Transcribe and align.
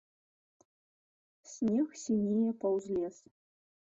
Снег 1.51 1.89
сінее 2.05 2.51
паўз 2.65 2.83
лес. 2.95 3.21